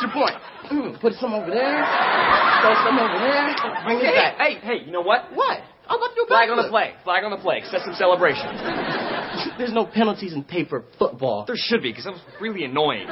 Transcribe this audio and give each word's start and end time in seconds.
what's 0.00 0.08
your 0.08 0.12
point? 0.16 0.36
Mm, 0.72 1.00
put 1.00 1.12
some 1.14 1.34
over 1.34 1.50
there. 1.50 1.84
Throw 2.64 2.74
some 2.84 2.96
over 2.98 3.18
there. 3.20 3.44
Bring 3.84 3.98
it 4.00 4.06
Hey, 4.08 4.16
back. 4.16 4.34
hey, 4.38 4.54
hey, 4.62 4.78
you 4.86 4.92
know 4.92 5.00
what? 5.02 5.28
What? 5.34 5.60
I'm 5.88 5.98
about 5.98 6.08
to 6.10 6.14
do 6.14 6.22
a 6.24 6.26
Flag 6.28 6.48
on 6.50 6.56
the 6.56 6.64
backflip. 6.64 6.70
play. 6.70 6.94
Flag 7.04 7.24
on 7.24 7.30
the 7.32 7.42
play. 7.42 7.62
Set 7.66 7.82
some 7.82 7.94
celebration. 7.94 8.46
There's 9.58 9.72
no 9.74 9.86
penalties 9.86 10.32
in 10.32 10.44
paper 10.44 10.84
football. 10.98 11.44
There 11.46 11.56
should 11.58 11.82
be, 11.82 11.90
because 11.90 12.04
that 12.04 12.12
was 12.14 12.22
really 12.40 12.64
annoying. 12.64 13.08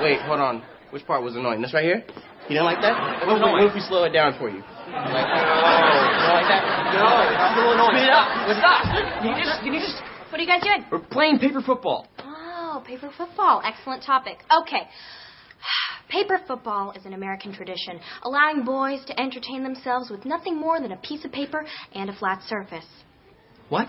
Wait, 0.00 0.20
hold 0.24 0.40
on. 0.40 0.62
Which 0.90 1.04
part 1.06 1.22
was 1.22 1.36
annoying? 1.36 1.60
This 1.60 1.74
right 1.74 1.84
here? 1.84 2.02
You 2.48 2.56
didn't 2.56 2.64
like 2.64 2.80
that? 2.82 2.96
What, 3.26 3.36
if- 3.36 3.42
annoying. 3.44 3.52
what 3.52 3.68
if 3.68 3.74
we 3.74 3.80
slow 3.84 4.04
it 4.04 4.10
down 4.16 4.34
for 4.38 4.48
you? 4.48 4.56
You 4.58 4.96
like, 5.12 5.28
you 5.28 5.44
don't 5.44 6.34
like 6.40 6.50
that? 6.50 6.62
No, 6.96 7.06
it's 7.30 7.36
a 7.36 7.60
little 7.60 7.74
annoying. 7.78 8.02
Stop. 8.08 8.26
Stop. 8.58 8.82
Can 9.22 9.28
you 9.36 9.44
just, 9.44 9.60
can 9.62 9.72
you 9.74 9.80
just... 9.80 9.96
What 10.32 10.40
are 10.40 10.42
you 10.42 10.48
guys 10.48 10.62
doing? 10.64 10.82
We're 10.90 10.98
playing 11.04 11.38
paper 11.38 11.60
football. 11.60 12.08
Oh, 12.24 12.82
paper 12.86 13.10
football. 13.16 13.60
Excellent 13.64 14.02
topic. 14.02 14.38
Okay. 14.50 14.88
Paper 16.08 16.40
football 16.46 16.92
is 16.92 17.06
an 17.06 17.12
American 17.12 17.52
tradition, 17.52 18.00
allowing 18.22 18.64
boys 18.64 19.04
to 19.06 19.20
entertain 19.20 19.62
themselves 19.62 20.10
with 20.10 20.24
nothing 20.24 20.56
more 20.56 20.80
than 20.80 20.92
a 20.92 20.96
piece 20.96 21.24
of 21.24 21.30
paper 21.32 21.64
and 21.94 22.10
a 22.10 22.12
flat 22.16 22.42
surface. 22.48 22.86
What? 23.68 23.88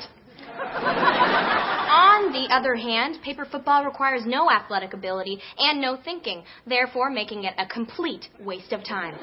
On 1.91 2.31
the 2.31 2.47
other 2.52 2.75
hand, 2.75 3.17
paper 3.23 3.45
football 3.49 3.84
requires 3.85 4.21
no 4.25 4.52
athletic 4.52 4.94
ability 4.94 5.39
and 5.57 5.81
no 5.81 5.97
thinking, 6.03 6.44
therefore 6.67 7.09
making 7.09 7.45
it 7.45 7.53
a 7.57 7.66
complete 7.66 8.27
waste 8.39 8.72
of 8.72 8.83
time. 8.83 9.16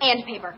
And 0.00 0.24
paper. 0.24 0.54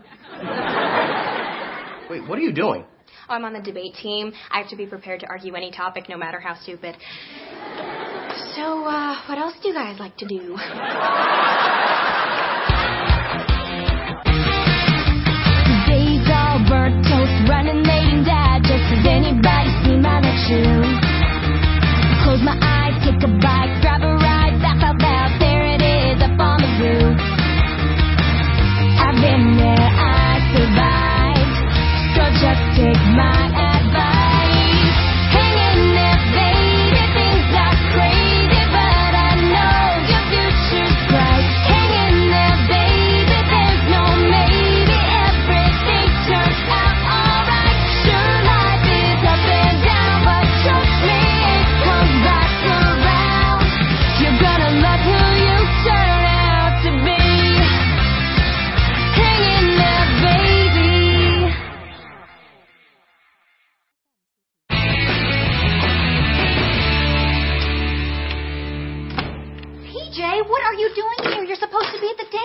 Wait, 2.09 2.27
what 2.27 2.39
are 2.39 2.41
you 2.41 2.53
doing? 2.53 2.85
Oh, 3.27 3.33
I'm 3.33 3.45
on 3.45 3.53
the 3.53 3.61
debate 3.61 3.95
team. 4.01 4.31
I 4.51 4.59
have 4.59 4.69
to 4.69 4.75
be 4.75 4.85
prepared 4.85 5.19
to 5.21 5.27
argue 5.27 5.55
any 5.55 5.71
topic, 5.71 6.07
no 6.09 6.17
matter 6.17 6.39
how 6.39 6.55
stupid. 6.61 6.95
So, 8.55 8.85
uh, 8.87 9.15
what 9.27 9.37
else 9.37 9.55
do 9.61 9.67
you 9.67 9.73
guys 9.73 9.99
like 9.99 10.15
to 10.17 10.25
do? 10.25 10.57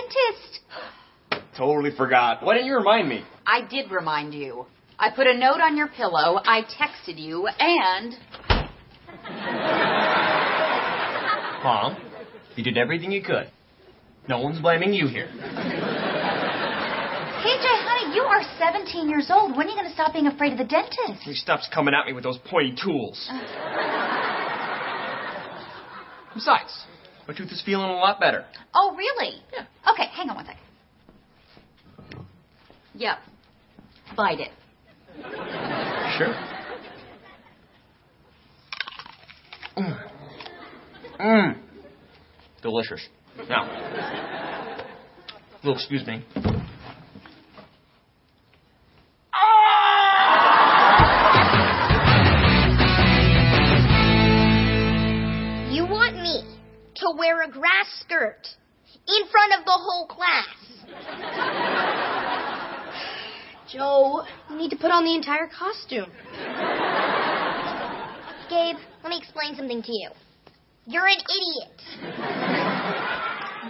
dentist. 0.01 0.59
Totally 1.57 1.91
forgot. 1.95 2.43
Why 2.43 2.55
didn't 2.55 2.67
you 2.67 2.75
remind 2.75 3.09
me? 3.09 3.23
I 3.45 3.67
did 3.67 3.91
remind 3.91 4.33
you. 4.33 4.65
I 4.97 5.09
put 5.09 5.27
a 5.27 5.37
note 5.37 5.61
on 5.61 5.77
your 5.77 5.87
pillow, 5.87 6.39
I 6.43 6.61
texted 6.61 7.19
you, 7.19 7.47
and 7.47 8.13
Mom, 11.63 11.97
you 12.55 12.63
did 12.63 12.77
everything 12.77 13.11
you 13.11 13.23
could. 13.23 13.49
No 14.27 14.39
one's 14.39 14.59
blaming 14.59 14.93
you 14.93 15.07
here. 15.07 15.27
PJ, 17.41 17.65
honey, 17.65 18.15
you 18.15 18.21
are 18.21 18.43
17 18.59 19.09
years 19.09 19.31
old. 19.31 19.57
When 19.57 19.65
are 19.65 19.69
you 19.71 19.75
going 19.75 19.87
to 19.87 19.93
stop 19.93 20.13
being 20.13 20.27
afraid 20.27 20.51
of 20.53 20.59
the 20.59 20.65
dentist? 20.65 21.23
He 21.23 21.33
stops 21.33 21.67
coming 21.73 21.95
at 21.95 22.05
me 22.05 22.13
with 22.13 22.23
those 22.23 22.37
pointy 22.45 22.75
tools. 22.81 23.27
Uh. 23.31 23.39
Besides, 26.35 26.85
my 27.31 27.37
tooth 27.37 27.51
is 27.51 27.61
feeling 27.65 27.89
a 27.89 27.93
lot 27.93 28.19
better. 28.19 28.43
Oh, 28.75 28.93
really? 28.97 29.41
Yeah. 29.53 29.65
Okay, 29.93 30.07
hang 30.11 30.29
on 30.29 30.35
one 30.35 30.45
second. 30.45 30.59
yep, 32.93 33.19
bite 34.17 34.39
it. 34.41 34.51
Sure. 36.17 36.35
Mmm. 39.77 40.09
Mmm. 41.21 41.57
Delicious. 42.61 43.07
Now, 43.47 44.67
you'll 45.63 45.75
excuse 45.75 46.05
me. 46.05 46.25
Put 64.81 64.89
on 64.89 65.05
the 65.05 65.13
entire 65.13 65.45
costume. 65.47 66.09
Gabe, 68.49 68.77
let 69.03 69.09
me 69.09 69.17
explain 69.19 69.55
something 69.55 69.83
to 69.83 69.91
you. 69.93 70.09
You're 70.87 71.05
an 71.05 71.19
idiot. 71.21 71.77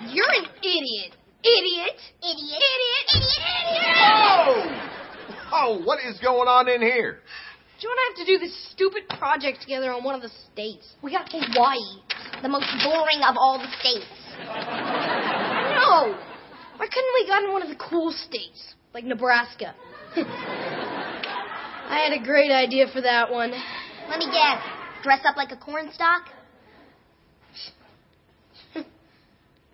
You're 0.08 0.32
an 0.32 0.46
idiot. 0.64 1.12
Idiot. 1.44 2.00
Idiot. 2.24 2.24
Idiot. 2.24 2.62
Idiot. 2.64 3.12
Idiot. 3.12 3.92
Oh! 4.00 4.88
Oh, 5.52 5.82
what 5.84 6.00
is 6.00 6.18
going 6.20 6.48
on 6.48 6.70
in 6.70 6.82
here? 6.82 7.20
Jo 7.82 7.90
and 7.90 7.98
I 8.00 8.04
have 8.10 8.26
to 8.26 8.32
do 8.32 8.40
this 8.40 8.72
stupid 8.72 9.10
project 9.20 9.62
together 9.62 9.92
on 9.92 10.06
one 10.06 10.16
of 10.16 10.22
the 10.22 10.32
states. 10.54 10.96
We 11.02 11.12
got 11.12 11.30
Hawaii, 11.30 12.00
the 12.42 12.48
most 12.48 12.68
boring 12.86 13.22
of 13.28 13.36
all 13.36 13.58
the 13.60 13.68
states. 13.82 14.08
No! 14.40 16.16
Why 16.78 16.88
couldn't 16.88 17.14
we 17.20 17.28
gotten 17.28 17.52
one 17.52 17.64
of 17.64 17.68
the 17.70 17.76
cool 17.76 18.14
states, 18.14 18.76
like 18.94 19.04
Nebraska? 19.04 19.76
I 21.92 22.00
had 22.00 22.14
a 22.14 22.24
great 22.24 22.52
idea 22.52 22.88
for 22.88 23.02
that 23.02 23.30
one. 23.30 23.52
Let 24.10 24.18
me 24.18 24.26
guess. 24.28 24.64
Dress 25.04 25.20
up 25.26 25.36
like 25.36 25.52
a 25.52 25.58
cornstalk? 25.58 26.24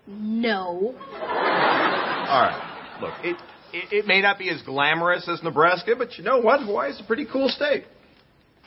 No. 0.10 0.96
All 1.22 2.42
right, 2.42 2.98
look, 3.02 3.14
it, 3.26 3.36
it 3.74 3.92
it 3.94 4.08
may 4.08 4.22
not 4.22 4.40
be 4.40 4.50
as 4.50 4.62
glamorous 4.62 5.28
as 5.28 5.44
Nebraska, 5.44 5.96
but 5.98 6.18
you 6.18 6.24
know 6.24 6.40
what? 6.40 6.62
Hawaii's 6.62 6.98
a 7.02 7.04
pretty 7.04 7.26
cool 7.30 7.50
state. 7.50 7.84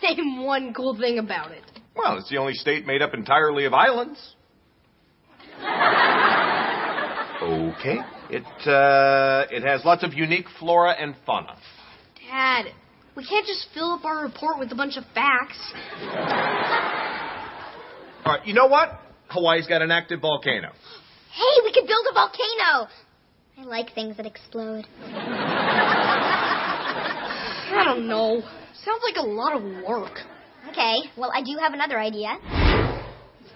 Name 0.02 0.44
one 0.44 0.74
cool 0.74 0.94
thing 0.98 1.18
about 1.18 1.50
it. 1.52 1.62
Well, 1.96 2.18
it's 2.18 2.28
the 2.28 2.36
only 2.36 2.52
state 2.52 2.86
made 2.86 3.00
up 3.00 3.14
entirely 3.14 3.64
of 3.64 3.72
islands. 3.72 4.34
Okay. 7.42 7.96
It 8.28 8.68
uh, 8.68 9.46
it 9.50 9.62
has 9.62 9.82
lots 9.86 10.04
of 10.04 10.12
unique 10.12 10.44
flora 10.58 10.90
and 10.90 11.16
fauna. 11.24 11.56
Dad, 12.30 12.66
we 13.16 13.24
can't 13.24 13.46
just 13.46 13.66
fill 13.74 13.92
up 13.92 14.04
our 14.04 14.22
report 14.22 14.58
with 14.58 14.70
a 14.72 14.74
bunch 14.74 14.96
of 14.96 15.04
facts. 15.14 15.58
All 18.24 18.36
right, 18.36 18.46
you 18.46 18.54
know 18.54 18.66
what? 18.66 19.00
Hawaii's 19.28 19.66
got 19.66 19.82
an 19.82 19.90
active 19.90 20.20
volcano. 20.20 20.70
Hey, 21.32 21.60
we 21.64 21.72
could 21.72 21.86
build 21.86 22.06
a 22.10 22.14
volcano. 22.14 22.88
I 23.58 23.64
like 23.64 23.94
things 23.94 24.16
that 24.16 24.26
explode. 24.26 24.86
I 27.72 27.84
don't 27.84 28.08
know. 28.08 28.42
Sounds 28.84 29.02
like 29.02 29.16
a 29.16 29.26
lot 29.26 29.56
of 29.56 29.62
work. 29.86 30.18
Okay, 30.70 30.96
well, 31.16 31.32
I 31.34 31.42
do 31.42 31.56
have 31.60 31.72
another 31.72 31.98
idea. 31.98 32.36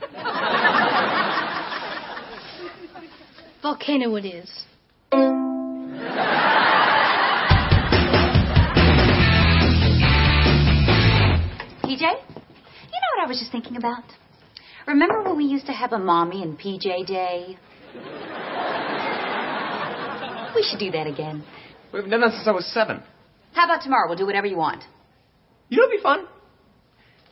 Volcano 3.62 4.14
it 4.16 4.24
is. 4.26 4.50
PJ, 11.94 12.00
you 12.00 12.08
know 12.08 13.10
what 13.16 13.24
I 13.24 13.28
was 13.28 13.38
just 13.38 13.52
thinking 13.52 13.76
about? 13.76 14.02
Remember 14.86 15.22
when 15.22 15.36
we 15.36 15.44
used 15.44 15.66
to 15.66 15.72
have 15.72 15.92
a 15.92 15.98
mommy 15.98 16.42
and 16.42 16.58
PJ 16.58 17.06
day? 17.06 17.56
We 20.56 20.62
should 20.62 20.80
do 20.80 20.90
that 20.90 21.06
again. 21.06 21.44
We 21.92 21.98
haven't 21.98 22.10
done 22.10 22.20
that 22.22 22.32
since 22.32 22.48
I 22.48 22.50
was 22.50 22.66
seven. 22.66 23.00
How 23.52 23.64
about 23.66 23.82
tomorrow? 23.82 24.08
We'll 24.08 24.18
do 24.18 24.26
whatever 24.26 24.46
you 24.48 24.56
want. 24.56 24.82
You 25.68 25.76
know 25.76 25.84
what'd 25.84 25.98
be 25.98 26.02
fun? 26.02 26.26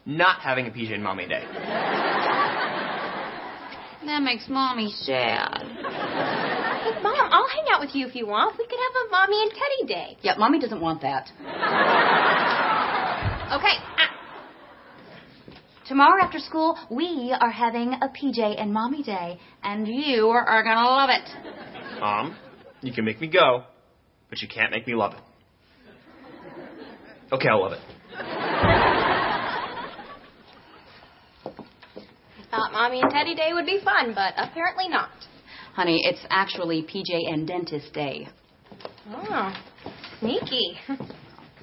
Not 0.07 0.41
having 0.41 0.67
a 0.67 0.71
PJ 0.71 0.93
and 0.95 1.03
Mommy 1.03 1.27
day. 1.27 1.45
That 4.05 4.21
makes 4.21 4.49
mommy 4.49 4.91
sad. 4.91 5.63
Hey, 5.63 7.03
Mom, 7.05 7.15
I'll 7.31 7.47
hang 7.47 7.67
out 7.73 7.81
with 7.81 7.95
you 7.95 8.05
if 8.09 8.17
you 8.17 8.27
want. 8.27 8.59
We 8.59 8.67
could 8.67 8.77
have 8.77 9.07
a 9.07 9.11
mommy 9.13 9.43
and 9.43 9.53
Teddy 9.53 9.95
day. 9.95 10.19
Yeah, 10.23 10.35
mommy 10.37 10.59
doesn't 10.59 10.81
want 10.81 11.03
that. 11.03 11.31
Okay. 13.53 13.77
Tomorrow 15.93 16.23
after 16.23 16.39
school, 16.39 16.79
we 16.91 17.37
are 17.39 17.51
having 17.51 17.93
a 17.93 18.09
PJ 18.09 18.59
and 18.59 18.73
mommy 18.73 19.03
day, 19.03 19.39
and 19.63 19.87
you 19.87 20.29
are 20.29 20.63
gonna 20.63 20.89
love 20.89 21.11
it. 21.11 21.29
Mom, 22.01 22.35
you 22.81 22.95
can 22.95 23.05
make 23.05 23.21
me 23.21 23.27
go, 23.27 23.65
but 24.31 24.41
you 24.41 24.49
can't 24.49 24.71
make 24.71 24.87
me 24.87 24.95
love 24.95 25.13
it. 25.13 25.21
Okay, 27.31 27.47
I'll 27.47 27.61
love 27.61 27.73
it. 27.73 27.81
I 28.17 28.25
thought 32.51 32.73
mommy 32.73 33.03
and 33.03 33.11
Teddy 33.11 33.35
day 33.35 33.53
would 33.53 33.67
be 33.67 33.79
fun, 33.85 34.15
but 34.15 34.33
apparently 34.39 34.89
not. 34.89 35.11
Honey, 35.75 36.01
it's 36.07 36.25
actually 36.31 36.85
PJ 36.85 37.31
and 37.31 37.47
dentist 37.47 37.93
day. 37.93 38.29
Oh, 39.11 39.55
sneaky. 40.21 40.79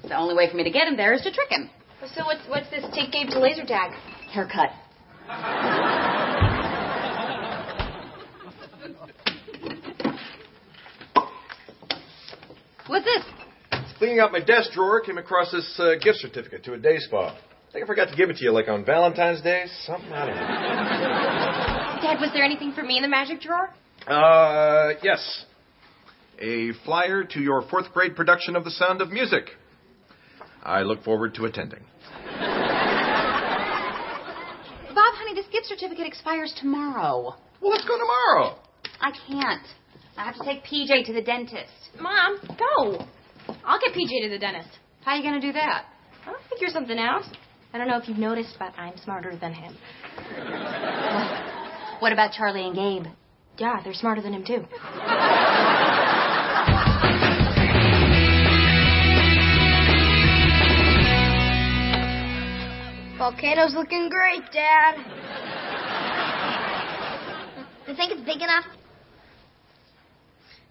The 0.04 0.16
only 0.16 0.36
way 0.36 0.48
for 0.52 0.56
me 0.56 0.66
to 0.66 0.70
get 0.70 0.88
him 0.88 0.98
there 0.98 1.14
is 1.14 1.24
to 1.24 1.32
trick 1.32 1.50
him. 1.50 1.72
So 2.14 2.26
what's 2.26 2.48
what's 2.48 2.70
this 2.70 2.86
take 2.94 3.12
Gabe 3.12 3.30
to 3.30 3.40
laser 3.40 3.66
tag? 3.66 3.92
Haircut. 4.32 4.70
What's 12.88 13.06
this? 13.06 13.24
Cleaning 13.98 14.20
out 14.20 14.32
my 14.32 14.40
desk 14.40 14.72
drawer, 14.72 15.02
came 15.02 15.18
across 15.18 15.52
this 15.52 15.80
uh, 15.80 15.96
gift 16.02 16.20
certificate 16.20 16.64
to 16.64 16.74
a 16.74 16.78
day 16.78 16.98
spa. 17.00 17.36
I 17.70 17.72
think 17.72 17.84
I 17.84 17.88
forgot 17.88 18.10
to 18.10 18.16
give 18.16 18.30
it 18.30 18.38
to 18.38 18.44
you, 18.44 18.52
like 18.52 18.68
on 18.68 18.84
Valentine's 18.84 19.42
Day, 19.42 19.66
something. 19.86 20.12
I 20.12 20.26
don't 20.26 20.36
know. 20.36 20.42
Dad, 22.02 22.20
was 22.20 22.32
there 22.34 22.44
anything 22.44 22.72
for 22.72 22.82
me 22.82 22.98
in 22.98 23.04
the 23.04 23.10
magic 23.10 23.42
drawer? 23.42 23.70
Uh, 24.08 24.94
yes. 25.04 25.46
A 26.40 26.72
flyer 26.86 27.24
to 27.26 27.40
your 27.40 27.62
fourth 27.70 27.94
grade 27.94 28.16
production 28.16 28.56
of 28.56 28.64
The 28.64 28.72
Sound 28.72 29.02
of 29.02 29.12
Music. 29.12 29.50
I 30.64 30.82
look 30.82 31.04
forward 31.04 31.36
to 31.36 31.46
attending. 31.46 31.82
Bob, 34.96 35.14
honey, 35.16 35.36
this 35.36 35.46
gift 35.60 35.68
certificate 35.68 36.08
expires 36.08 36.54
tomorrow. 36.60 37.36
Well, 37.62 37.72
let's 37.72 37.86
go 37.86 37.98
tomorrow. 37.98 38.58
I 39.02 39.12
can't. 39.28 39.68
I 40.16 40.24
have 40.26 40.36
to 40.36 40.44
take 40.46 40.64
PJ 40.64 41.06
to 41.08 41.14
the 41.14 41.22
dentist. 41.22 41.74
Mom, 42.00 42.40
go. 42.48 43.06
I'll 43.66 43.80
get 43.80 43.94
PJ 43.94 44.24
to 44.24 44.30
the 44.30 44.40
dentist. 44.40 44.70
How 45.04 45.12
are 45.12 45.18
you 45.18 45.24
going 45.24 45.40
to 45.40 45.46
do 45.46 45.52
that? 45.54 45.86
I'll 46.26 46.36
figure 46.50 46.70
something 46.70 46.98
out. 46.98 47.24
I 47.74 47.78
don't 47.78 47.88
know 47.88 47.98
if 47.98 48.08
you've 48.08 48.18
noticed, 48.18 48.56
but 48.58 48.74
I'm 48.78 48.98
smarter 48.98 49.36
than 49.36 49.54
him. 49.54 49.76
What 52.00 52.14
about 52.14 52.32
Charlie 52.32 52.66
and 52.66 52.74
Gabe? 52.74 53.12
Yeah, 53.58 53.82
they're 53.84 53.94
smarter 53.94 54.22
than 54.22 54.34
him 54.34 54.46
too. 54.46 54.64
Volcano's 63.18 63.74
looking 63.76 64.08
great, 64.08 64.50
Dad. 64.54 65.19
You 67.90 67.96
think 67.96 68.12
it's 68.12 68.22
big 68.22 68.38
enough? 68.38 68.66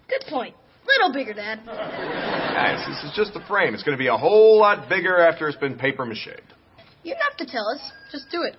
Good 0.07 0.23
point. 0.29 0.55
Little 0.87 1.11
bigger, 1.13 1.33
Dad. 1.33 1.59
Guys, 1.65 2.87
this 2.87 3.03
is 3.03 3.11
just 3.13 3.33
the 3.33 3.41
frame. 3.45 3.73
It's 3.73 3.83
going 3.83 3.97
to 3.97 4.01
be 4.01 4.07
a 4.07 4.15
whole 4.15 4.57
lot 4.57 4.87
bigger 4.87 5.19
after 5.19 5.49
it's 5.49 5.57
been 5.57 5.77
paper 5.77 6.05
mache. 6.05 6.29
You 7.03 7.13
don't 7.13 7.21
have 7.29 7.37
to 7.45 7.45
tell 7.45 7.67
us. 7.67 7.91
Just 8.09 8.31
do 8.31 8.43
it. 8.43 8.55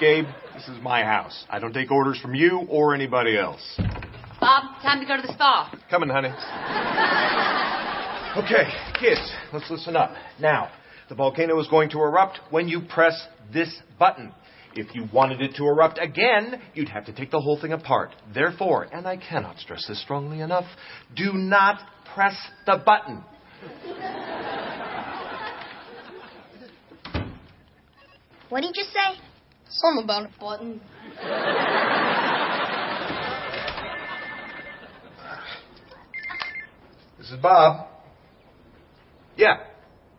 Gabe, 0.00 0.24
this 0.54 0.66
is 0.66 0.82
my 0.82 1.04
house. 1.04 1.44
I 1.50 1.58
don't 1.58 1.74
take 1.74 1.90
orders 1.90 2.18
from 2.18 2.34
you 2.34 2.66
or 2.70 2.94
anybody 2.94 3.36
else. 3.36 3.78
Bob, 4.40 4.80
time 4.80 4.98
to 5.00 5.06
go 5.06 5.16
to 5.16 5.22
the 5.22 5.34
spa. 5.34 5.70
Coming, 5.90 6.08
honey. 6.08 6.30
Okay, 8.42 8.70
kids, 8.98 9.30
let's 9.52 9.70
listen 9.70 9.94
up. 9.94 10.14
Now, 10.40 10.70
the 11.10 11.14
volcano 11.14 11.60
is 11.60 11.68
going 11.68 11.90
to 11.90 11.98
erupt 11.98 12.40
when 12.48 12.66
you 12.66 12.80
press 12.80 13.26
this 13.52 13.82
button. 13.98 14.32
If 14.74 14.94
you 14.94 15.08
wanted 15.12 15.40
it 15.40 15.56
to 15.56 15.64
erupt 15.64 15.98
again, 15.98 16.60
you'd 16.74 16.88
have 16.90 17.06
to 17.06 17.12
take 17.12 17.30
the 17.30 17.40
whole 17.40 17.60
thing 17.60 17.72
apart. 17.72 18.14
Therefore, 18.32 18.86
and 18.92 19.06
I 19.06 19.16
cannot 19.16 19.58
stress 19.58 19.86
this 19.88 20.00
strongly 20.00 20.40
enough, 20.40 20.66
do 21.16 21.32
not 21.32 21.80
press 22.14 22.36
the 22.66 22.80
button. 22.84 23.24
What 28.48 28.62
did 28.62 28.76
you 28.76 28.84
say? 28.84 29.20
Something 29.70 30.04
about 30.04 30.26
a 30.26 30.40
button. 30.40 30.80
This 37.18 37.30
is 37.30 37.38
Bob. 37.40 37.86
Yeah. 39.36 39.58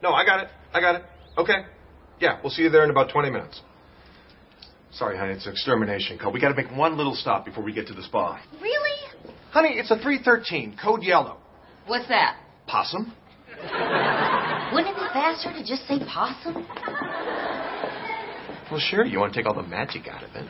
No, 0.01 0.11
I 0.11 0.25
got 0.25 0.43
it. 0.43 0.49
I 0.73 0.79
got 0.79 0.95
it. 0.95 1.03
Okay. 1.37 1.65
Yeah, 2.19 2.39
we'll 2.43 2.51
see 2.51 2.61
you 2.63 2.69
there 2.69 2.83
in 2.83 2.89
about 2.89 3.11
20 3.11 3.29
minutes. 3.29 3.61
Sorry, 4.93 5.17
honey, 5.17 5.33
it's 5.33 5.45
an 5.45 5.53
extermination 5.53 6.19
code. 6.19 6.33
We 6.33 6.41
got 6.41 6.49
to 6.49 6.55
make 6.55 6.69
one 6.71 6.97
little 6.97 7.15
stop 7.15 7.45
before 7.45 7.63
we 7.63 7.71
get 7.71 7.87
to 7.87 7.93
the 7.93 8.03
spa. 8.03 8.41
Really? 8.61 9.29
Honey, 9.51 9.69
it's 9.75 9.89
a 9.89 9.95
313, 9.95 10.77
code 10.81 11.03
yellow. 11.03 11.37
What's 11.87 12.07
that? 12.09 12.37
Possum? 12.67 13.13
Wouldn't 14.73 14.95
it 14.95 14.99
be 14.99 15.07
faster 15.13 15.53
to 15.53 15.59
just 15.65 15.87
say 15.87 15.99
possum? 15.99 16.67
Well, 18.69 18.79
sure. 18.79 19.05
You 19.05 19.19
want 19.19 19.33
to 19.33 19.39
take 19.39 19.45
all 19.45 19.55
the 19.55 19.67
magic 19.67 20.07
out 20.07 20.23
of 20.23 20.29
it. 20.33 20.45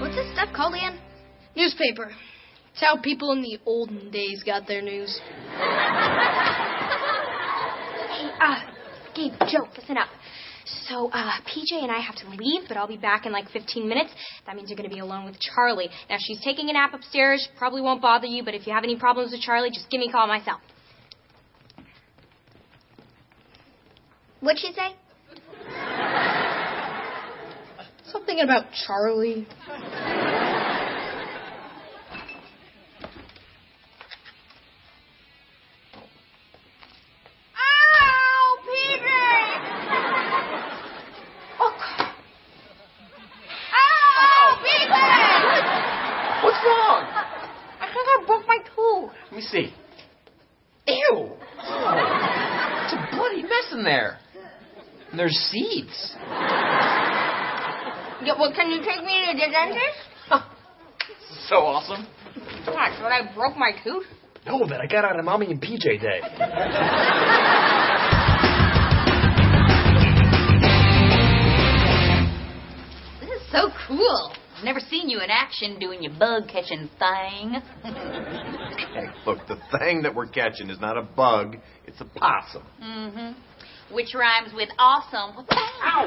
What's 0.00 0.14
this 0.14 0.32
stuff 0.32 0.54
called 0.54 0.74
again? 0.74 0.98
Newspaper. 1.56 2.12
It's 2.72 2.80
how 2.80 3.00
people 3.00 3.32
in 3.32 3.42
the 3.42 3.58
olden 3.66 4.10
days 4.10 4.42
got 4.44 4.66
their 4.66 4.82
news. 4.82 5.20
Hey, 8.34 8.40
uh, 8.40 8.56
Gabe, 9.14 9.32
Jo, 9.48 9.68
listen 9.76 9.96
up. 9.96 10.08
So, 10.88 11.10
uh, 11.10 11.40
PJ 11.46 11.82
and 11.82 11.90
I 11.90 12.00
have 12.00 12.16
to 12.16 12.28
leave, 12.30 12.62
but 12.68 12.76
I'll 12.76 12.88
be 12.88 12.96
back 12.96 13.26
in 13.26 13.32
like 13.32 13.48
15 13.50 13.88
minutes. 13.88 14.10
That 14.46 14.56
means 14.56 14.70
you're 14.70 14.76
going 14.76 14.88
to 14.88 14.94
be 14.94 15.00
alone 15.00 15.24
with 15.24 15.36
Charlie. 15.38 15.88
Now, 16.08 16.16
she's 16.18 16.40
taking 16.42 16.70
a 16.70 16.72
nap 16.72 16.94
upstairs. 16.94 17.46
Probably 17.58 17.82
won't 17.82 18.02
bother 18.02 18.26
you, 18.26 18.44
but 18.44 18.54
if 18.54 18.66
you 18.66 18.72
have 18.72 18.84
any 18.84 18.96
problems 18.96 19.32
with 19.32 19.40
Charlie, 19.40 19.70
just 19.70 19.90
give 19.90 20.00
me 20.00 20.08
a 20.08 20.12
call 20.12 20.26
myself. 20.26 20.60
What'd 24.40 24.60
she 24.60 24.72
say? 24.72 24.94
Something 28.10 28.40
about 28.40 28.64
Charlie. 28.86 29.46
You 59.24 59.32
take 59.32 59.36
me 59.36 59.40
to 59.40 59.46
the 59.46 59.52
dentist? 59.52 59.98
So 61.48 61.56
awesome. 61.56 62.06
Gosh, 62.66 62.96
but 63.00 63.12
I 63.12 63.32
broke 63.34 63.56
my 63.56 63.72
tooth. 63.82 64.06
No, 64.46 64.60
but 64.66 64.80
I 64.80 64.86
got 64.86 65.04
out 65.04 65.18
of 65.18 65.24
mommy 65.24 65.46
and 65.50 65.60
PJ 65.60 66.00
day. 66.00 66.20
This 73.20 73.30
is 73.30 73.42
so 73.52 73.68
cool. 73.86 74.32
I've 74.56 74.64
never 74.64 74.80
seen 74.80 75.08
you 75.08 75.20
in 75.20 75.30
action 75.30 75.78
doing 75.78 76.02
your 76.02 76.12
bug 76.18 76.48
catching 76.48 76.88
thing. 76.98 77.60
Hey, 77.82 79.06
look, 79.26 79.46
the 79.48 79.56
thing 79.78 80.02
that 80.02 80.14
we're 80.14 80.28
catching 80.28 80.70
is 80.70 80.80
not 80.80 80.96
a 80.96 81.02
bug, 81.02 81.56
it's 81.86 82.00
a 82.00 82.04
possum. 82.04 82.62
mm-hmm. 82.82 83.32
Which 83.92 84.14
rhymes 84.14 84.52
with 84.54 84.70
awesome. 84.78 85.44
Ow! 85.82 86.04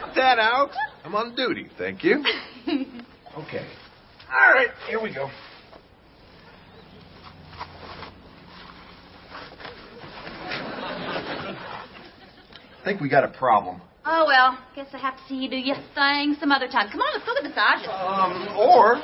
Cut 0.00 0.14
that 0.14 0.38
out. 0.38 0.70
I'm 1.04 1.14
on 1.14 1.34
duty, 1.34 1.68
thank 1.78 2.04
you. 2.04 2.24
Okay. 3.38 3.66
All 4.30 4.52
right, 4.54 4.70
here 4.88 5.00
we 5.00 5.12
go. 5.12 5.30
I 12.78 12.84
think 12.84 13.00
we 13.00 13.08
got 13.08 13.24
a 13.24 13.28
problem. 13.28 13.80
Oh 14.04 14.24
well, 14.26 14.56
guess 14.76 14.86
I 14.92 14.98
have 14.98 15.16
to 15.16 15.22
see 15.28 15.34
you 15.34 15.50
do 15.50 15.56
your 15.56 15.76
thing 15.96 16.36
some 16.38 16.52
other 16.52 16.68
time. 16.68 16.88
Come 16.90 17.00
on, 17.00 17.08
let's 17.12 17.26
go 17.26 17.34
get 17.34 17.42
massages. 17.42 17.88
Um, 17.90 18.48
or. 18.56 19.02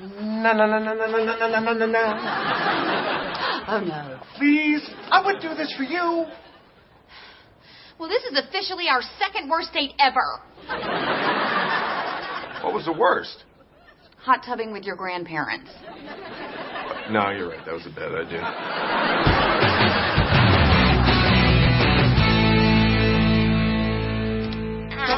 No, 0.00 0.52
no, 0.52 0.66
no, 0.66 0.78
no, 0.78 0.94
no, 0.94 1.06
no, 1.06 1.24
no, 1.24 1.48
no, 1.48 1.60
no, 1.60 1.72
no, 1.74 1.86
no. 1.86 2.00
Oh, 3.66 3.80
no. 3.80 4.20
Please, 4.36 4.88
I 5.10 5.24
wouldn't 5.24 5.42
do 5.42 5.54
this 5.54 5.72
for 5.76 5.84
you. 5.84 6.26
Well, 7.98 8.08
this 8.08 8.22
is 8.24 8.38
officially 8.38 8.88
our 8.90 9.00
second 9.18 9.48
worst 9.48 9.72
date 9.72 9.92
ever. 9.98 10.40
What 12.62 12.74
was 12.74 12.84
the 12.84 12.92
worst? 12.92 13.44
Hot 14.18 14.42
tubbing 14.44 14.72
with 14.72 14.84
your 14.84 14.96
grandparents. 14.96 15.70
No, 17.10 17.30
you're 17.30 17.50
right. 17.50 17.64
That 17.64 17.74
was 17.74 17.86
a 17.86 17.90
bad 17.90 18.14
idea. 18.14 18.40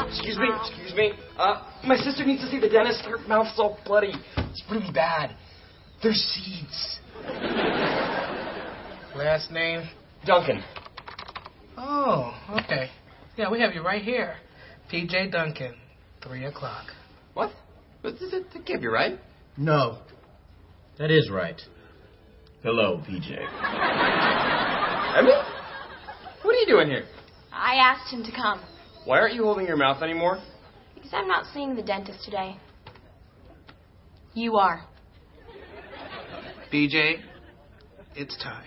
Excuse 0.09 0.37
me, 0.37 0.47
excuse 0.61 0.93
me. 0.93 1.11
Uh, 1.37 1.63
my 1.85 1.95
sister 1.97 2.25
needs 2.25 2.41
to 2.41 2.49
see 2.49 2.59
the 2.59 2.69
dentist. 2.69 3.01
Her 3.05 3.17
mouth's 3.27 3.57
all 3.57 3.77
bloody. 3.85 4.13
It's 4.37 4.63
really 4.69 4.91
bad. 4.91 5.35
There's 6.01 6.15
seeds. 6.15 6.99
Last 9.17 9.51
name? 9.51 9.81
Duncan. 10.25 10.63
Oh, 11.77 12.33
okay. 12.63 12.89
Yeah, 13.35 13.49
we 13.49 13.59
have 13.61 13.73
you 13.73 13.81
right 13.83 14.03
here. 14.03 14.35
PJ 14.91 15.31
Duncan, 15.31 15.75
3 16.23 16.45
o'clock. 16.45 16.85
What? 17.33 17.51
But 18.03 18.19
this- 18.19 18.31
That 18.31 18.65
can't 18.65 18.81
be 18.81 18.87
right. 18.87 19.19
No. 19.57 19.99
That 20.99 21.09
is 21.11 21.29
right. 21.31 21.59
Hello, 22.63 23.01
PJ. 23.07 23.29
Emmy? 25.17 25.31
What 26.43 26.55
are 26.55 26.59
you 26.59 26.65
doing 26.67 26.87
here? 26.87 27.05
I 27.51 27.75
asked 27.75 28.13
him 28.13 28.23
to 28.23 28.31
come 28.31 28.61
Why 29.05 29.19
aren't 29.19 29.33
you 29.33 29.43
holding 29.43 29.65
your 29.67 29.77
mouth 29.77 30.03
anymore? 30.03 30.39
because 30.95 31.11
I'm 31.13 31.27
not 31.27 31.45
seeing 31.53 31.75
the 31.75 31.81
dentist 31.83 32.23
today. 32.23 32.57
You 34.33 34.57
are. 34.57 34.83
PJ, 36.71 37.21
it's 38.15 38.37
time. 38.43 38.65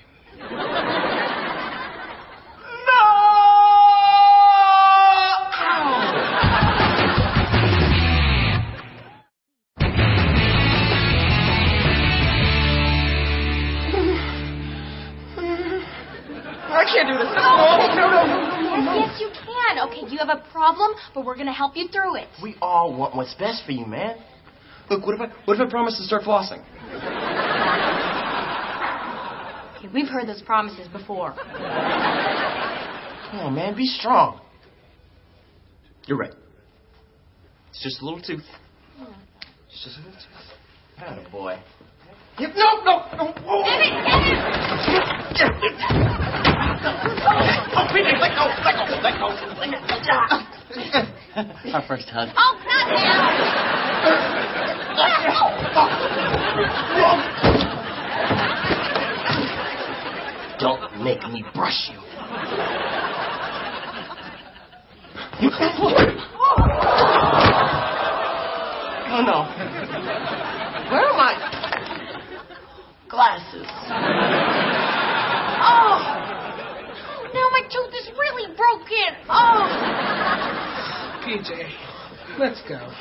I 16.72 16.84
can't 16.84 17.08
do 17.08 17.18
this. 17.18 17.28
No, 17.36 17.50
no, 17.94 18.08
no, 18.08 18.24
no. 18.24 18.36
Yes, 18.64 18.80
yes, 18.96 19.20
you 19.20 19.28
can. 19.28 19.78
Okay, 19.88 20.10
you 20.10 20.18
have 20.18 20.30
a 20.30 20.42
problem, 20.50 20.92
but 21.14 21.26
we're 21.26 21.36
gonna 21.36 21.52
help 21.52 21.76
you 21.76 21.88
through 21.88 22.16
it. 22.16 22.28
We 22.42 22.56
all 22.62 22.96
want 22.96 23.14
what's 23.14 23.34
best 23.34 23.64
for 23.66 23.72
you, 23.72 23.84
man. 23.84 24.16
Look, 24.88 25.04
what 25.06 25.14
if 25.14 25.20
I 25.20 25.26
what 25.44 25.60
if 25.60 25.66
I 25.66 25.70
promise 25.70 25.98
to 25.98 26.04
start 26.04 26.22
flossing? 26.22 26.64
Okay, 29.80 29.88
we've 29.94 30.08
heard 30.08 30.28
those 30.28 30.42
promises 30.42 30.86
before. 30.88 31.32
Come 31.32 31.46
on, 33.40 33.54
man, 33.54 33.74
be 33.74 33.86
strong. 33.86 34.42
You're 36.06 36.18
right. 36.18 36.34
It's 37.70 37.82
just 37.82 38.02
a 38.02 38.04
little 38.04 38.20
tooth. 38.20 38.44
It's 39.70 39.82
just 39.84 39.96
a 39.96 40.00
little 40.00 40.12
tooth. 40.12 40.52
Atta 40.98 41.30
boy. 41.30 41.58
Yep, 42.38 42.50
no, 42.56 42.84
no, 42.84 42.96
no. 43.16 43.32
Oh, 43.38 43.42
oh, 43.46 43.64
PJ, 47.90 48.20
let 48.20 48.36
go, 48.36 48.44
let 48.62 48.76
go, 48.76 48.84
let 49.00 49.16
go, 49.18 49.28
let 49.58 49.70
go. 51.64 51.72
Our 51.72 51.82
first 51.88 52.08
hug. 52.10 52.28
Oh, 52.36 52.52
not 52.66 52.86
now! 52.90 53.30
Don't 61.20 61.32
make 61.32 61.44
me 61.44 61.50
brush 61.54 61.90
you. 61.90 61.98
Oh 69.12 69.22
no. 69.22 69.42
Where 70.90 71.04
are 71.04 71.16
my 71.16 71.34
glasses? 73.08 73.66
Oh! 75.60 75.98
Now 77.34 77.48
my 77.50 77.62
tooth 77.62 77.92
is 78.00 78.08
really 78.16 78.54
broken. 78.56 79.16
Oh! 79.28 79.66
PJ, 81.26 81.50
let's 82.38 82.62
go. 82.68 82.92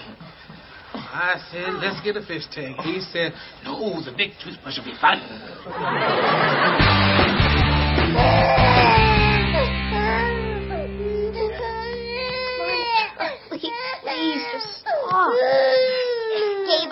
I 0.93 1.35
said, 1.51 1.75
let's 1.75 2.01
get 2.03 2.17
a 2.17 2.25
fish 2.25 2.47
tank. 2.51 2.79
He 2.81 3.01
said, 3.01 3.33
no, 3.63 4.01
the 4.03 4.11
big 4.11 4.31
toothbrush 4.43 4.77
will 4.77 4.85
be 4.85 4.95
fine. 4.99 5.21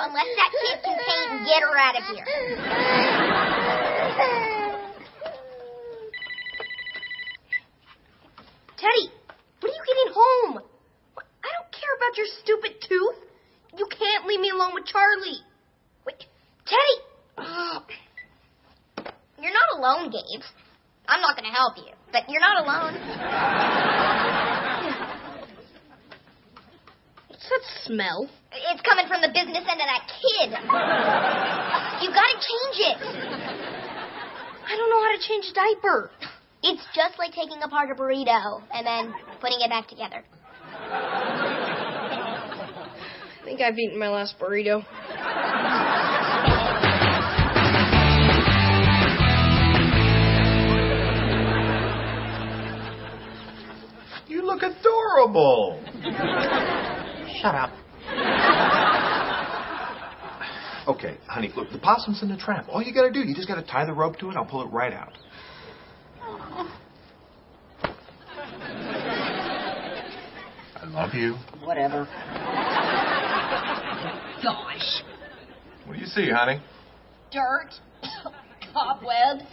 Unless 0.07 0.31
that 0.39 0.51
kid 0.55 0.79
can 0.83 0.95
paint, 0.95 1.45
get 1.45 1.61
her 1.61 1.75
out 1.77 1.95
of 1.99 2.03
here. 2.07 2.25
Teddy, 8.77 9.11
what 9.59 9.69
are 9.69 9.75
you 9.75 9.83
getting 9.83 10.13
home? 10.15 10.63
I 11.17 11.49
don't 11.51 11.71
care 11.71 11.93
about 11.97 12.15
your 12.15 12.27
stupid 12.41 12.79
tooth. 12.87 13.19
You 13.77 13.87
can't 13.91 14.25
leave 14.27 14.39
me 14.39 14.49
alone 14.49 14.73
with 14.73 14.85
Charlie. 14.85 15.41
Wait, 16.05 16.25
Teddy! 16.65 17.01
You're 19.41 19.53
not 19.53 19.77
alone, 19.77 20.09
Gabe. 20.09 20.43
I'm 21.07 21.21
not 21.21 21.35
going 21.37 21.49
to 21.49 21.55
help 21.55 21.77
you, 21.77 21.93
but 22.11 22.29
you're 22.29 22.41
not 22.41 22.63
alone. 22.63 24.47
What's 27.50 27.63
that 27.63 27.84
smell? 27.86 28.30
It's 28.51 28.82
coming 28.82 29.08
from 29.08 29.22
the 29.22 29.30
business 29.30 29.63
end 29.63 29.80
of 29.80 29.88
that 29.88 30.12
kid. 30.12 30.51
You 32.04 32.12
got 32.12 32.27
to 32.27 32.36
change 32.44 32.75
it. 32.75 33.00
I 34.68 34.75
don't 34.75 34.89
know 34.89 35.00
how 35.01 35.16
to 35.16 35.22
change 35.25 35.46
a 35.51 35.54
diaper. 35.54 36.12
It's 36.63 36.86
just 36.94 37.18
like 37.18 37.32
taking 37.32 37.63
apart 37.63 37.89
a 37.89 37.96
burrito 37.96 38.62
and 38.74 38.86
then 38.86 39.13
putting 39.39 39.62
it 39.62 39.70
back 39.70 39.88
together. 39.88 40.25
I 40.60 41.54
think 43.46 43.62
I've 43.62 43.80
eaten 43.80 43.98
my 43.98 44.10
last 44.10 44.38
burrito. 44.39 44.84
You 54.27 54.46
look 54.46 54.63
adorable. 54.63 55.80
Shut 57.41 57.56
up. 57.56 57.72
Okay, 60.88 61.17
honey, 61.27 61.51
look, 61.56 61.70
the 61.72 61.79
possum's 61.79 62.24
in 62.24 62.29
the 62.29 62.38
trap. 62.38 62.67
All 62.70 62.82
you 62.82 62.94
gotta 62.94 63.12
do, 63.12 63.20
you 63.20 63.36
just 63.36 63.48
gotta 63.48 63.62
tie 63.63 63.86
the 63.86 63.94
rope 63.94 64.17
to 64.20 64.29
it, 64.29 64.38
I'll 64.38 64.46
pull 64.46 64.62
it 64.62 64.72
right 64.72 64.94
out. 64.94 65.17
I 70.75 70.86
love 70.86 71.13
you. 71.13 71.36
Whatever. 71.65 72.06
Gosh. 74.41 75.03
What 75.86 75.96
do 75.96 76.00
you 76.00 76.06
see, 76.08 76.29
honey? 76.32 76.62
Dirt, 77.32 77.74
cobwebs, 78.74 79.44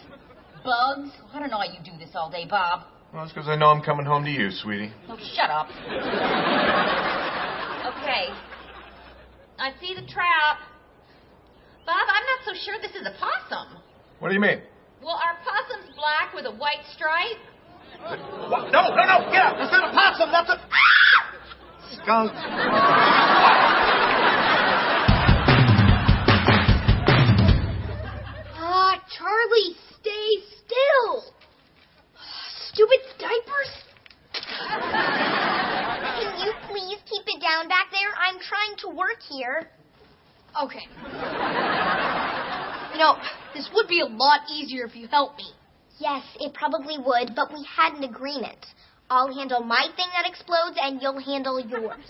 bugs. 0.65 1.11
I 1.33 1.41
don't 1.41 1.51
know 1.51 1.59
how 1.59 1.65
you 1.65 1.81
do 1.85 1.99
this 1.99 2.11
all 2.15 2.31
day, 2.31 2.47
Bob. 2.49 2.83
Well, 3.13 3.25
it's 3.25 3.33
because 3.33 3.49
I 3.49 3.57
know 3.57 3.67
I'm 3.67 3.83
coming 3.83 4.07
home 4.07 4.25
to 4.25 4.31
you, 4.31 4.51
sweetie. 4.51 4.93
Oh, 5.09 5.19
shut 5.35 5.51
up. 5.51 5.69
okay. 8.05 8.29
I 9.59 9.73
see 9.81 9.95
the 9.95 10.07
trap. 10.07 10.61
Bob, 11.87 12.07
I'm 12.09 12.27
not 12.29 12.45
so 12.45 12.53
sure 12.65 12.77
this 12.81 12.93
is 12.93 13.07
a 13.07 13.15
possum. 13.19 13.81
What 14.19 14.29
do 14.29 14.35
you 14.35 14.41
mean? 14.41 14.61
Well, 15.03 15.17
are 15.17 15.37
possums 15.45 15.95
black 15.97 16.35
with 16.35 16.47
a 16.47 16.53
white 16.53 16.85
stripe? 16.95 17.41
What? 18.49 18.73
No, 18.73 18.89
no, 18.89 19.05
no! 19.05 19.31
Get 19.31 19.41
out! 19.41 19.57
That's 19.59 19.73
not 19.73 19.89
a 19.89 19.93
possum! 19.93 20.31
That's 20.33 20.51
a 20.51 20.59
skunk. 22.03 22.33
Ah, 28.57 29.01
Charlie, 29.17 29.77
stay 30.01 30.29
still. 30.65 31.25
Stupid 32.73 33.01
diapers. 33.19 33.85
Can 36.15 36.33
you 36.39 36.53
please 36.69 36.99
keep 37.25 37.37
it 37.37 37.43
down 37.43 37.69
back 37.69 37.91
there? 37.91 38.11
I'm 38.17 38.39
trying 38.41 38.77
to 38.79 38.89
work 38.97 39.21
here. 39.29 39.69
Okay. 40.63 40.87
You 42.93 42.99
know, 42.99 43.17
this 43.55 43.69
would 43.75 43.89
be 43.89 44.01
a 44.01 44.07
lot 44.07 44.41
easier 44.53 44.85
if 44.85 44.95
you 44.95 45.09
helped 45.09 45.39
me. 45.39 45.51
Yes, 45.99 46.25
it 46.41 46.55
probably 46.55 46.99
would, 46.99 47.35
but 47.35 47.53
we 47.53 47.67
had 47.77 47.95
an 47.95 48.05
agreement. 48.05 48.67
I'll 49.11 49.35
handle 49.35 49.63
my 49.63 49.87
thing 49.97 50.07
that 50.17 50.27
explodes, 50.29 50.77
and 50.81 51.01
you'll 51.01 51.21
handle 51.21 51.61
yours. 51.61 52.05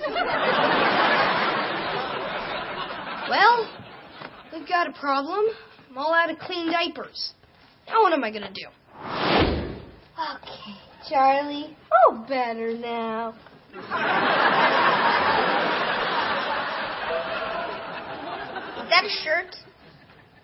Well, 3.28 3.68
we've 4.52 4.68
got 4.68 4.88
a 4.88 4.92
problem. 4.92 5.46
I'm 5.90 5.98
all 5.98 6.14
out 6.14 6.30
of 6.30 6.38
clean 6.38 6.70
diapers. 6.70 7.32
Now 7.86 8.02
what 8.02 8.12
am 8.12 8.24
I 8.24 8.30
gonna 8.30 8.52
do? 8.52 8.66
Okay, 10.14 10.74
Charlie. 11.08 11.76
Oh, 11.92 12.24
better 12.28 12.76
now. 12.76 13.34
Is 13.74 13.80
that 18.88 19.02
a 19.04 19.08
shirt? 19.24 19.56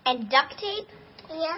And 0.05 0.29
duct 0.29 0.59
tape? 0.59 0.87
Yeah. 1.29 1.57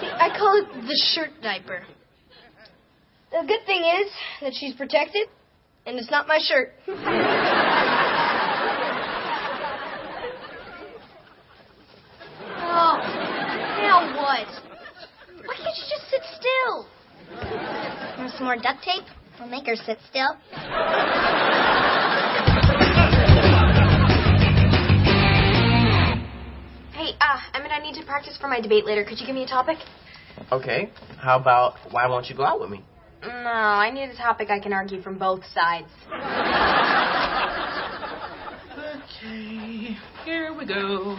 See, 0.00 0.08
I 0.08 0.30
call 0.38 0.62
it 0.62 0.68
the 0.86 0.96
shirt 1.12 1.42
diaper. 1.42 1.82
The 3.32 3.44
good 3.46 3.66
thing 3.66 3.82
is 3.84 4.10
that 4.40 4.54
she's 4.54 4.74
protected, 4.74 5.28
and 5.84 5.98
it's 5.98 6.10
not 6.10 6.26
my 6.26 6.38
shirt. 6.40 6.72
oh, 6.88 6.94
now 13.82 14.16
what? 14.16 14.46
Why 15.44 15.54
can't 15.54 15.76
you 15.76 15.84
just 15.90 16.08
sit 16.10 16.22
still? 16.38 16.86
Want 18.18 18.25
some 18.36 18.44
more 18.46 18.56
duct 18.56 18.82
tape? 18.82 19.04
We'll 19.38 19.48
make 19.48 19.66
her 19.66 19.76
sit 19.76 19.98
still. 20.08 20.34
Hey, 26.92 27.12
uh, 27.20 27.38
Emmett, 27.54 27.72
I 27.72 27.80
need 27.82 27.94
to 27.94 28.04
practice 28.06 28.36
for 28.40 28.48
my 28.48 28.60
debate 28.60 28.84
later. 28.84 29.04
Could 29.04 29.20
you 29.20 29.26
give 29.26 29.34
me 29.34 29.44
a 29.44 29.46
topic? 29.46 29.78
Okay. 30.52 30.90
How 31.18 31.38
about 31.38 31.74
why 31.90 32.06
won't 32.08 32.28
you 32.28 32.36
go 32.36 32.44
out 32.44 32.60
with 32.60 32.70
me? 32.70 32.82
No, 33.22 33.30
I 33.30 33.90
need 33.90 34.10
a 34.10 34.16
topic 34.16 34.50
I 34.50 34.60
can 34.60 34.72
argue 34.72 35.00
from 35.02 35.18
both 35.18 35.42
sides. 35.54 35.88
Okay, 38.78 39.96
here 40.24 40.52
we 40.56 40.66
go. 40.66 41.16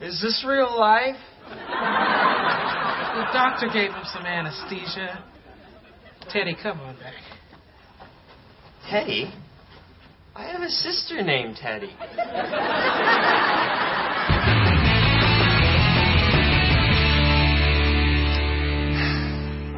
Is 0.00 0.20
this 0.20 0.44
real 0.46 0.76
life? 0.78 1.16
The 1.48 3.24
doctor 3.32 3.68
gave 3.72 3.92
him 3.92 4.02
some 4.12 4.26
anesthesia. 4.26 5.24
Teddy, 6.30 6.56
come 6.60 6.80
on 6.80 6.96
back. 6.96 7.14
Teddy? 8.90 9.32
I 10.34 10.44
have 10.46 10.62
a 10.62 10.68
sister 10.68 11.22
named 11.22 11.56
Teddy. 11.56 11.96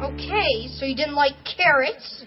Okay, 0.03 0.67
so 0.77 0.85
you 0.85 0.95
didn't 0.95 1.15
like 1.15 1.35
carrots. 1.45 2.25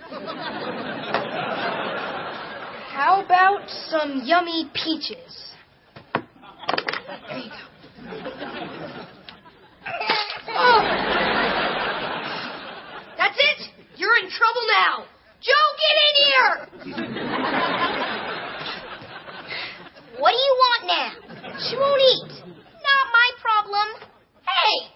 How 2.88 3.22
about 3.24 3.68
some 3.88 4.22
yummy 4.24 4.70
peaches? 4.74 5.52
There 6.14 7.38
you 7.38 7.50
go. 7.50 7.56
Oh. 10.52 10.80
That's 13.16 13.36
it. 13.38 13.70
You're 13.96 14.16
in 14.18 14.30
trouble 14.30 14.66
now. 14.68 15.04
Jo, 15.40 15.52
get 15.80 15.96
in 16.06 16.14
here. 16.24 16.54
What 20.18 20.32
do 20.32 20.36
you 20.36 20.54
want 20.58 20.82
now? 20.86 21.10
She 21.68 21.76
won't 21.76 22.00
eat. 22.00 22.32
Not 22.44 23.04
my 23.12 23.28
problem. 23.40 23.86
Hey, 24.42 24.88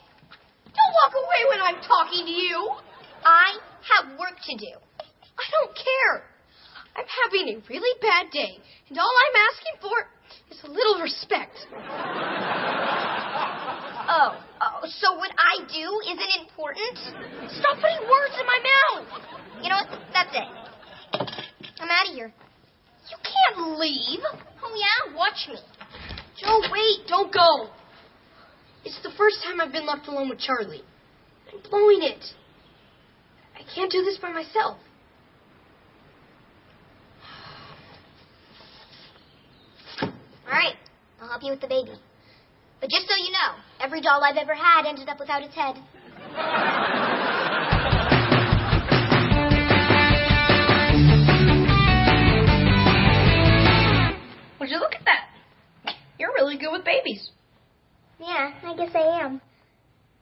don't 0.66 0.94
walk 1.00 1.14
away 1.16 1.40
when 1.48 1.60
I'm 1.62 1.80
talking 1.82 2.24
to 2.26 2.32
you. 2.32 2.76
I 3.24 3.58
have 3.88 4.18
work 4.18 4.36
to 4.44 4.56
do. 4.56 4.76
I 5.00 5.44
don't 5.50 5.74
care. 5.74 6.24
I'm 6.96 7.08
having 7.24 7.48
a 7.56 7.56
really 7.68 7.98
bad 8.00 8.30
day, 8.30 8.58
and 8.88 8.98
all 8.98 9.10
I'm 9.10 9.36
asking 9.50 9.76
for 9.80 10.08
is 10.50 10.60
a 10.64 10.70
little 10.70 11.00
respect. 11.00 11.56
Oh, 14.06 14.36
oh, 14.60 14.86
so 15.00 15.14
what 15.16 15.32
I 15.32 15.64
do 15.64 16.00
isn't 16.12 16.32
important? 16.44 16.98
Stop 17.50 17.80
putting 17.80 18.04
words 18.08 18.36
in 18.38 18.46
my 18.46 18.60
mouth. 18.60 19.08
You 19.62 19.68
know 19.70 19.76
what? 19.80 20.00
That's 20.12 20.34
it. 20.34 20.48
I'm 21.80 21.88
out 21.88 22.08
of 22.08 22.14
here. 22.14 22.32
You 23.10 23.16
can't 23.24 23.78
leave. 23.78 24.20
Oh 24.62 24.74
yeah, 24.76 25.16
watch 25.16 25.48
me. 25.48 25.58
Jo, 26.40 26.60
wait, 26.70 27.06
don't 27.08 27.32
go. 27.32 27.70
It's 28.84 29.00
the 29.02 29.10
first 29.16 29.42
time 29.42 29.60
I've 29.60 29.72
been 29.72 29.86
left 29.86 30.06
alone 30.08 30.28
with 30.28 30.38
Charlie. 30.38 30.84
I'm 31.52 31.60
blowing 31.70 32.02
it. 32.02 32.24
I 33.54 33.62
can't 33.74 33.90
do 33.90 34.02
this 34.02 34.18
by 34.18 34.30
myself. 34.32 34.78
All 40.46 40.52
right, 40.52 40.76
I'll 41.20 41.28
help 41.28 41.42
you 41.42 41.50
with 41.50 41.60
the 41.60 41.68
baby. 41.68 41.92
But 42.80 42.90
just 42.90 43.08
so 43.08 43.14
you 43.16 43.32
know, 43.32 43.54
every 43.80 44.00
doll 44.00 44.22
I've 44.22 44.36
ever 44.36 44.54
had 44.54 44.86
ended 44.86 45.08
up 45.08 45.18
without 45.18 45.42
its 45.42 45.54
head. 45.54 45.76
Would 54.60 54.70
you 54.70 54.78
look 54.78 54.94
at 54.94 55.04
that? 55.04 55.94
You're 56.18 56.32
really 56.34 56.56
good 56.58 56.72
with 56.72 56.84
babies. 56.84 57.30
Yeah, 58.18 58.52
I 58.62 58.74
guess 58.76 58.90
I 58.94 59.20
am. 59.22 59.40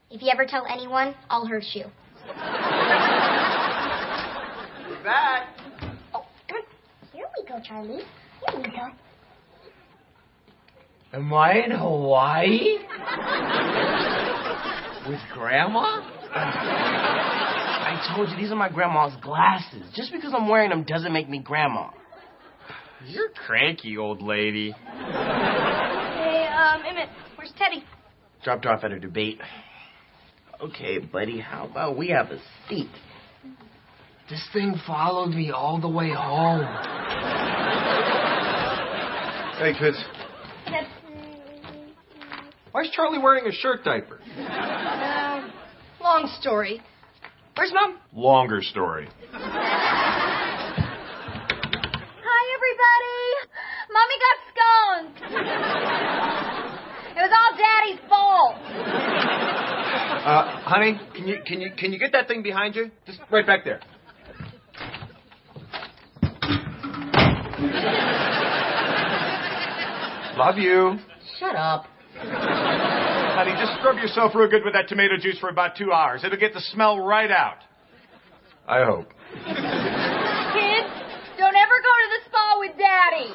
If 0.09 0.21
you 0.21 0.29
ever 0.31 0.45
tell 0.45 0.65
anyone, 0.69 1.15
I'll 1.29 1.45
hurt 1.45 1.65
you. 1.73 1.85
Back. 5.03 5.47
Oh, 6.13 6.25
come 6.47 6.57
on. 6.57 6.63
Here 7.11 7.25
we 7.37 7.45
go, 7.47 7.59
Charlie. 7.61 8.03
Here 8.47 8.57
we 8.57 8.63
go. 8.63 8.89
Am 11.13 11.31
I 11.31 11.63
in 11.63 11.69
Hawaii? 11.69 12.79
With 15.07 15.19
Grandma? 15.31 16.01
I 16.35 18.13
told 18.15 18.29
you 18.29 18.35
these 18.37 18.51
are 18.51 18.55
my 18.55 18.69
grandma's 18.69 19.13
glasses. 19.21 19.83
Just 19.93 20.11
because 20.11 20.33
I'm 20.35 20.47
wearing 20.47 20.71
them 20.71 20.81
doesn't 20.83 21.13
make 21.13 21.29
me 21.29 21.37
grandma. 21.37 21.91
You're 23.05 23.29
cranky, 23.29 23.95
old 23.95 24.23
lady. 24.23 24.71
Hey, 24.71 26.47
um, 26.47 26.81
Emmett, 26.83 27.09
where's 27.35 27.53
Teddy? 27.57 27.83
Dropped 28.43 28.65
off 28.65 28.83
at 28.83 28.91
a 28.91 28.99
debate. 28.99 29.39
Okay, 30.61 30.97
buddy, 30.97 31.39
how 31.39 31.67
about 31.67 31.95
we 31.95 32.07
have 32.07 32.31
a 32.31 32.39
seat? 32.67 32.89
This 34.31 34.43
thing 34.51 34.73
followed 34.87 35.29
me 35.29 35.51
all 35.51 35.79
the 35.79 35.89
way 35.89 36.09
home. 36.09 36.65
Hey, 39.59 39.73
kids. 39.77 40.03
Why's 42.73 42.89
Charlie 42.89 43.19
wearing 43.19 43.45
a 43.45 43.51
shirt 43.51 43.83
diaper? 43.83 44.19
Uh, 44.35 45.47
long 46.01 46.27
story. 46.41 46.81
Where's 47.55 47.71
Mom? 47.71 47.99
Longer 48.11 48.63
story. 48.63 49.07
Hi, 49.31 50.23
everybody. 52.55 53.21
Mommy 53.93 54.17
got 54.25 54.37
skunked. 54.49 55.21
it 57.15 57.21
was 57.21 57.31
all 57.31 57.53
Daddy's 57.55 58.01
fault. 58.09 58.55
Uh, 60.25 60.57
honey, 60.63 60.99
can 61.13 61.27
you 61.27 61.37
can 61.45 61.61
you 61.61 61.69
can 61.77 61.93
you 61.93 61.99
get 61.99 62.11
that 62.13 62.27
thing 62.27 62.41
behind 62.41 62.75
you? 62.75 62.89
Just 63.05 63.19
right 63.29 63.45
back 63.45 63.63
there. 63.65 63.81
Love 70.35 70.57
you. 70.57 70.97
Shut 71.39 71.55
up. 71.55 71.85
Honey, 73.35 73.51
just 73.59 73.73
scrub 73.79 73.97
yourself 73.97 74.35
real 74.35 74.47
good 74.47 74.63
with 74.63 74.73
that 74.73 74.87
tomato 74.87 75.17
juice 75.17 75.39
for 75.39 75.49
about 75.49 75.75
two 75.75 75.91
hours. 75.91 76.23
It'll 76.23 76.37
get 76.37 76.53
the 76.53 76.61
smell 76.61 76.99
right 76.99 77.31
out. 77.31 77.57
I 78.67 78.83
hope. 78.85 79.09
Kids, 79.33 80.87
don't 81.39 81.55
ever 81.55 81.81
go 81.81 81.93
to 81.97 82.07
the 82.13 82.21
spa 82.29 82.57
with 82.59 82.77
Daddy. 82.77 83.33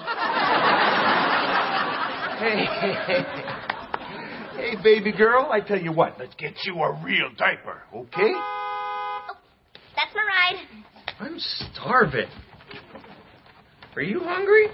Hey, 2.39 2.67
hey, 2.81 2.95
hey. 3.07 3.25
Hey, 4.57 4.75
baby 4.83 5.11
girl, 5.13 5.49
I 5.51 5.61
tell 5.61 5.81
you 5.81 5.93
what, 5.93 6.17
let's 6.19 6.35
get 6.37 6.55
you 6.65 6.75
a 6.81 6.93
real 7.05 7.31
diaper, 7.37 7.83
okay? 7.93 8.35
Oh, 8.35 9.37
That's 9.97 10.15
my 10.15 10.23
ride. 10.23 10.59
I'm 11.19 11.39
starving. 11.39 12.29
Are 13.97 14.03
you 14.03 14.21
hungry? 14.21 14.69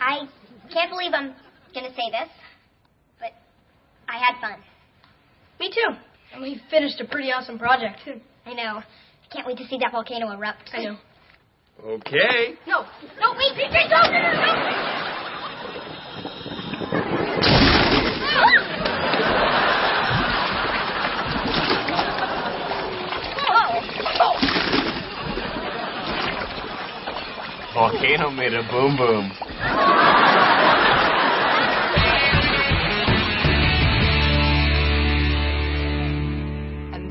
I 0.00 0.28
can't 0.70 0.90
believe 0.90 1.12
I'm 1.14 1.34
gonna 1.74 1.90
say 1.90 2.10
this, 2.10 2.30
but 3.18 3.32
I 4.08 4.18
had 4.18 4.40
fun. 4.40 4.62
Me 5.58 5.70
too. 5.70 5.96
And 6.32 6.42
we 6.42 6.60
finished 6.70 7.00
a 7.00 7.04
pretty 7.04 7.30
awesome 7.32 7.58
project. 7.58 8.00
I 8.46 8.54
know. 8.54 8.82
Can't 9.32 9.46
wait 9.46 9.58
to 9.58 9.66
see 9.66 9.78
that 9.78 9.92
volcano 9.92 10.30
erupt. 10.30 10.70
I 10.72 10.84
know. 10.84 10.96
Okay. 11.84 12.54
No, 12.66 12.86
no, 13.20 13.34
wait, 13.36 13.52
PJ, 13.58 13.90
don't, 13.90 14.12
no, 14.12 14.22
no, 14.22 14.32
no. 14.32 14.84
Volcano 27.74 28.30
made 28.30 28.54
a 28.54 28.62
boom 28.70 28.96
boom. 28.96 29.32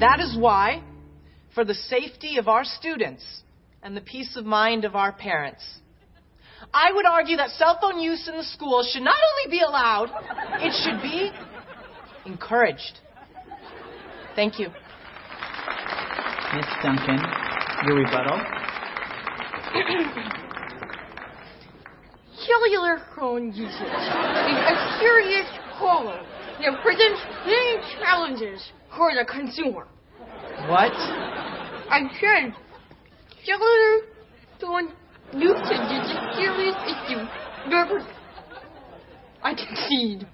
That 0.03 0.19
is 0.19 0.35
why, 0.37 0.83
for 1.55 1.63
the 1.63 1.73
safety 1.73 2.37
of 2.37 2.49
our 2.49 2.65
students 2.65 3.23
and 3.81 3.95
the 3.95 4.01
peace 4.01 4.35
of 4.35 4.43
mind 4.43 4.83
of 4.83 4.97
our 4.97 5.13
parents, 5.13 5.63
I 6.73 6.91
would 6.93 7.05
argue 7.05 7.37
that 7.37 7.51
cell 7.51 7.79
phone 7.81 8.01
use 8.01 8.27
in 8.27 8.35
the 8.35 8.43
school 8.43 8.83
should 8.83 9.03
not 9.03 9.15
only 9.15 9.57
be 9.57 9.63
allowed, 9.63 10.11
it 10.59 10.73
should 10.83 11.01
be 11.01 11.31
encouraged. 12.25 12.99
Thank 14.35 14.59
you. 14.59 14.67
Miss 16.53 16.67
Duncan, 16.83 17.19
your 17.85 17.95
rebuttal. 17.95 18.41
Cellular 22.45 22.99
phone 23.15 23.53
usage 23.53 23.71
is 23.71 24.67
a 24.67 24.97
serious 24.99 25.47
problem 25.77 26.25
that 26.59 26.83
presents 26.83 27.21
many 27.45 27.77
challenges 28.01 28.69
for 28.97 29.13
the 29.15 29.23
consumer. 29.25 29.87
What? 30.67 30.93
I 30.93 31.99
said 32.21 32.55
cellular 33.43 34.07
phone 34.61 34.93
usage 35.33 35.91
is 35.91 36.09
a 36.09 36.33
serious 36.37 36.75
issue. 36.87 37.19
Therefore, 37.69 38.07
I 39.43 39.53
concede. 39.55 40.25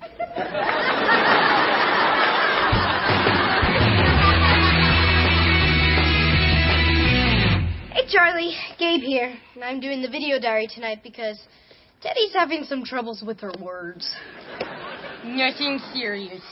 Hey 7.91 8.05
Charlie, 8.07 8.55
Gabe 8.77 9.01
here, 9.01 9.35
and 9.55 9.63
I'm 9.63 9.79
doing 9.79 10.03
the 10.03 10.09
video 10.09 10.39
diary 10.39 10.67
tonight 10.71 10.99
because 11.01 11.39
Teddy's 12.01 12.33
having 12.35 12.65
some 12.65 12.83
troubles 12.83 13.23
with 13.25 13.39
her 13.39 13.51
words. 13.59 14.07
Nothing 15.25 15.79
serious. 15.91 16.43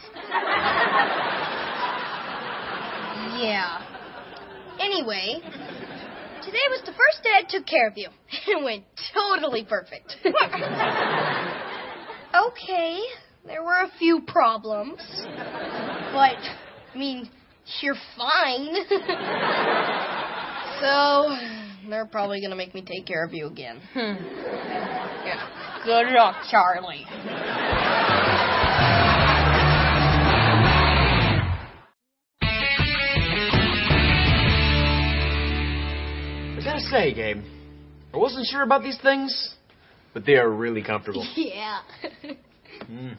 Yeah. 3.40 3.82
Anyway, 4.80 5.40
today 6.44 6.68
was 6.70 6.82
the 6.86 6.92
first 6.92 7.24
day 7.24 7.32
I 7.36 7.42
took 7.48 7.66
care 7.66 7.88
of 7.88 7.98
you. 7.98 8.10
It 8.48 8.64
went 8.64 8.84
totally 9.14 9.66
perfect. 9.66 10.16
okay, 12.36 13.00
there 13.46 13.64
were 13.64 13.82
a 13.82 13.90
few 14.00 14.22
problems, 14.22 15.00
but 16.14 16.38
I 16.94 16.96
mean, 16.96 17.30
you're 17.82 17.96
fine. 18.18 18.68
so 20.82 21.36
they're 21.90 22.06
probably 22.06 22.42
gonna 22.42 22.56
make 22.56 22.74
me 22.74 22.82
take 22.82 23.06
care 23.06 23.26
of 23.26 23.34
you 23.34 23.48
again. 23.48 23.82
Hmm. 23.94 24.16
Yeah. 25.26 25.84
Good 25.86 26.08
luck, 26.14 26.36
Charlie. 26.50 27.06
Gotta 36.78 36.90
say, 36.90 37.14
Gabe, 37.14 37.44
I 38.14 38.18
wasn't 38.18 38.46
sure 38.48 38.62
about 38.62 38.84
these 38.84 39.00
things, 39.02 39.56
but 40.14 40.26
they 40.26 40.36
are 40.36 40.50
really 40.50 40.84
comfortable. 40.84 41.26
Yeah. 41.36 41.80
Hmm. 42.86 43.14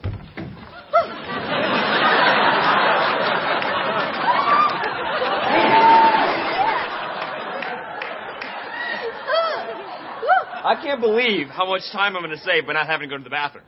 I 10.64 10.74
can't 10.82 11.00
believe 11.00 11.46
how 11.48 11.66
much 11.66 11.82
time 11.92 12.14
I'm 12.14 12.22
going 12.22 12.36
to 12.36 12.42
save 12.44 12.66
by 12.66 12.74
not 12.74 12.86
having 12.86 13.08
to 13.08 13.14
go 13.14 13.18
to 13.18 13.24
the 13.24 13.30
bathroom. 13.30 13.64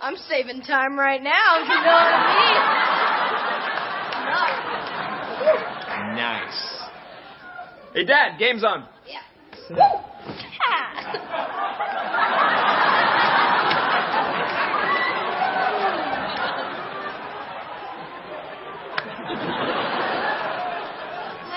I'm 0.00 0.16
saving 0.28 0.62
time 0.62 0.96
right 0.98 1.22
now, 1.22 1.62
if 1.62 1.68
you 1.68 1.74
know 1.74 1.82
what 1.82 2.12
I 2.12 2.50
mean. 6.12 6.16
Nice. 6.16 6.85
Hey, 7.96 8.04
Dad, 8.04 8.38
game's 8.38 8.62
on. 8.62 8.86
Yeah. 9.08 9.22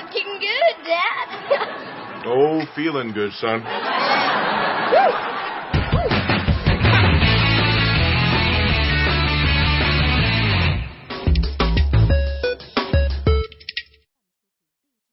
Looking 0.02 0.40
good, 0.40 0.86
Dad. 0.86 1.28
Oh, 2.26 2.62
feeling 2.76 3.12
good, 3.14 3.32
son. 3.34 3.64
Woo! 3.64 3.89